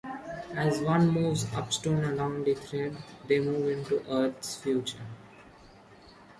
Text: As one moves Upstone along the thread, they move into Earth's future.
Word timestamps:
As 0.55 0.79
one 0.81 1.11
moves 1.11 1.45
Upstone 1.53 2.03
along 2.13 2.43
the 2.43 2.55
thread, 2.55 2.97
they 3.27 3.39
move 3.39 3.67
into 3.69 4.03
Earth's 4.11 4.55
future. 4.55 5.05